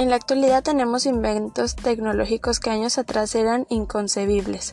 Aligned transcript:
En 0.00 0.08
la 0.08 0.16
actualidad 0.16 0.62
tenemos 0.62 1.04
inventos 1.04 1.76
tecnológicos 1.76 2.58
que 2.58 2.70
años 2.70 2.96
atrás 2.96 3.34
eran 3.34 3.66
inconcebibles, 3.68 4.72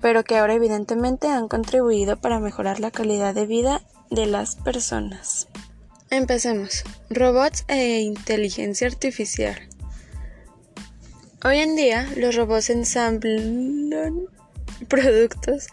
pero 0.00 0.24
que 0.24 0.38
ahora 0.38 0.54
evidentemente 0.54 1.28
han 1.28 1.48
contribuido 1.48 2.16
para 2.16 2.40
mejorar 2.40 2.80
la 2.80 2.90
calidad 2.90 3.34
de 3.34 3.44
vida 3.44 3.82
de 4.10 4.24
las 4.24 4.56
personas. 4.56 5.48
Empecemos. 6.08 6.82
Robots 7.10 7.66
e 7.68 8.00
inteligencia 8.00 8.86
artificial. 8.86 9.54
Hoy 11.44 11.58
en 11.58 11.76
día 11.76 12.08
los 12.16 12.34
robots 12.34 12.70
ensamblan 12.70 14.28
productos 14.88 15.66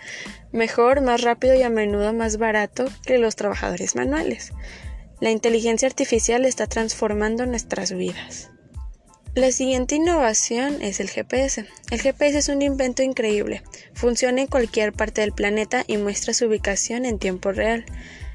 mejor, 0.52 1.00
más 1.00 1.22
rápido 1.22 1.56
y 1.56 1.64
a 1.64 1.70
menudo 1.70 2.12
más 2.12 2.36
barato 2.36 2.90
que 3.06 3.20
los 3.20 3.38
trabajadores 3.38 3.96
manuales. 3.96 4.52
La 5.22 5.32
inteligencia 5.32 5.88
artificial 5.88 6.44
está 6.44 6.68
transformando 6.68 7.46
nuestras 7.46 7.94
vidas. 7.94 8.52
La 9.34 9.54
siguiente 9.54 9.96
innovación 9.96 10.82
es 10.82 11.00
el 11.00 11.10
GPS. 11.10 11.66
El 11.90 12.02
GPS 12.02 12.38
es 12.38 12.50
un 12.50 12.62
invento 12.62 13.02
increíble. 13.02 13.64
Funciona 13.94 14.42
en 14.42 14.48
cualquier 14.48 14.92
parte 14.92 15.22
del 15.22 15.32
planeta 15.32 15.86
y 15.88 15.96
muestra 15.96 16.34
su 16.34 16.48
ubicación 16.48 17.06
en 17.06 17.18
tiempo 17.18 17.54
real. 17.54 17.86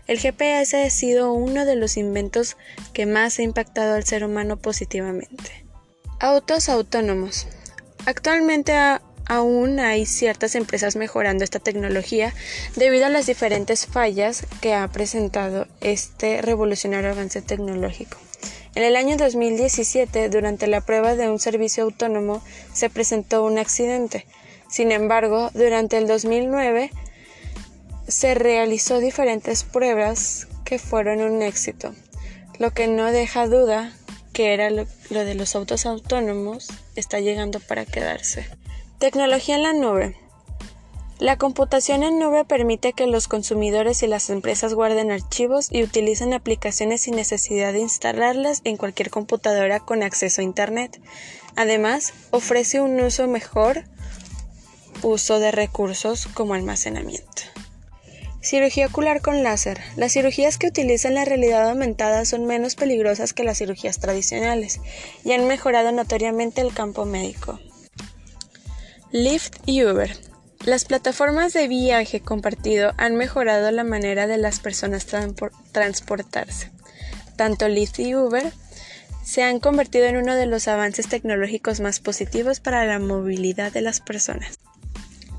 El 0.07 0.19
GPS 0.19 0.83
ha 0.83 0.89
sido 0.89 1.35
uno 1.35 1.67
de 1.67 1.77
los 1.77 1.99
inventos 1.99 2.57
que 2.95 3.05
más 3.05 3.39
ha 3.39 3.43
impactado 3.43 3.95
al 3.95 4.05
ser 4.05 4.25
humano 4.25 4.57
positivamente. 4.57 5.67
Autos 6.19 6.71
autónomos. 6.71 7.47
Actualmente 8.07 8.73
aún 9.27 9.81
hay 9.81 10.07
ciertas 10.07 10.55
empresas 10.55 10.97
mejorando 10.97 11.45
esta 11.45 11.59
tecnología 11.59 12.33
debido 12.75 13.05
a 13.05 13.11
las 13.11 13.27
diferentes 13.27 13.85
fallas 13.85 14.47
que 14.63 14.73
ha 14.73 14.89
presentado 14.89 15.69
este 15.83 16.41
revolucionario 16.41 17.11
avance 17.11 17.43
tecnológico. 17.43 18.17
En 18.77 18.83
el 18.83 18.95
año 18.95 19.17
2017, 19.17 20.29
durante 20.29 20.67
la 20.67 20.83
prueba 20.83 21.17
de 21.17 21.31
un 21.31 21.39
servicio 21.39 21.85
autónomo, 21.85 22.43
se 22.75 22.91
presentó 22.91 23.43
un 23.43 23.57
accidente. 23.57 24.27
Sin 24.69 24.93
embargo, 24.93 25.51
durante 25.55 25.97
el 25.97 26.07
2009 26.07 26.91
se 28.07 28.35
realizó 28.35 28.99
diferentes 28.99 29.65
pruebas 29.65 30.47
que 30.67 30.79
fueron 30.79 31.23
un 31.23 31.41
éxito, 31.41 31.95
lo 32.59 32.73
que 32.73 32.87
no 32.87 33.11
deja 33.13 33.47
duda 33.47 33.95
que 34.35 34.53
era 34.53 34.69
lo, 34.69 34.85
de 35.09 35.35
los 35.35 35.57
autos 35.57 35.87
autónomos 35.87 36.69
está 36.97 37.19
llegando 37.19 37.61
para 37.61 37.87
quedarse. 37.87 38.47
Tecnología 38.99 39.57
en 39.57 39.63
la 39.63 39.73
nube. 39.73 40.17
La 41.19 41.39
computación 41.39 42.03
en 42.03 42.19
nube 42.19 42.45
permite 42.45 42.93
que 42.93 43.07
los 43.07 43.27
consumidores 43.27 44.03
y 44.03 44.07
las 44.07 44.29
empresas 44.29 44.75
guarden 44.75 45.11
archivos 45.11 45.69
y 45.71 45.83
utilicen 45.83 46.35
aplicaciones 46.35 47.01
sin 47.01 47.17
necesidad 47.17 47.73
de 47.73 47.81
instalarlas 47.81 48.61
en 48.65 48.77
cualquier 48.77 49.09
computadora 49.09 49.81
con 49.81 50.03
acceso 50.03 50.43
a 50.43 50.45
Internet. 50.45 51.01
Además, 51.57 52.13
ofrece 52.33 52.83
un 52.83 53.01
uso 53.01 53.27
mejor 53.29 53.85
uso 55.03 55.39
de 55.39 55.53
recursos 55.53 56.27
como 56.27 56.53
almacenamiento. 56.53 57.43
Cirugía 58.43 58.87
ocular 58.87 59.23
con 59.23 59.43
láser. 59.43 59.81
Las 59.97 60.13
cirugías 60.13 60.59
que 60.59 60.69
utilizan 60.69 61.15
la 61.15 61.25
realidad 61.25 61.69
aumentada 61.69 62.27
son 62.27 62.45
menos 62.45 62.77
peligrosas 62.77 63.33
que 63.33 63.43
las 63.43 63.59
cirugías 63.59 63.99
tradicionales 64.01 64.81
y 65.25 65.33
han 65.33 65.49
mejorado 65.49 65.93
notoriamente 65.93 66.61
el 66.61 66.75
campo 66.75 67.07
médico. 67.07 67.59
Lyft 69.13 69.57
y 69.65 69.83
Uber. 69.83 70.26
Las 70.67 70.85
plataformas 70.85 71.53
de 71.53 71.69
viaje 71.69 72.19
compartido 72.19 72.93
han 72.97 73.15
mejorado 73.15 73.71
la 73.71 73.85
manera 73.85 74.27
de 74.27 74.37
las 74.37 74.59
personas 74.59 75.07
transportarse. 75.71 76.73
Tanto 77.37 77.69
Lyft 77.69 78.01
y 78.01 78.17
Uber 78.17 78.53
se 79.25 79.45
han 79.45 79.61
convertido 79.61 80.07
en 80.07 80.17
uno 80.17 80.35
de 80.35 80.47
los 80.47 80.67
avances 80.67 81.07
tecnológicos 81.07 81.79
más 81.79 82.01
positivos 82.01 82.59
para 82.59 82.85
la 82.85 82.99
movilidad 82.99 83.71
de 83.71 83.81
las 83.81 84.01
personas. 84.01 84.59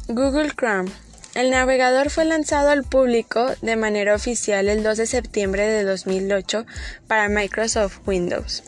Google 0.08 0.52
Chrome. 0.56 0.90
El 1.36 1.52
navegador 1.52 2.10
fue 2.10 2.24
lanzado 2.24 2.70
al 2.70 2.86
público 2.86 3.48
de 3.62 3.76
manera 3.76 4.16
oficial 4.16 4.70
el 4.70 4.82
2 4.82 4.98
de 4.98 5.08
septiembre 5.08 5.68
de 5.68 5.84
2008 5.84 6.66
para 7.06 7.28
Microsoft 7.28 8.00
Windows, 8.08 8.64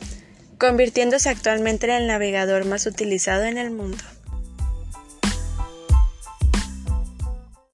convirtiéndose 0.57 1.29
actualmente 1.29 1.85
en 1.85 1.94
el 1.94 2.07
navegador 2.07 2.66
más 2.66 2.85
utilizado 2.85 3.45
en 3.45 3.57
el 3.57 3.72
mundo. 3.72 4.03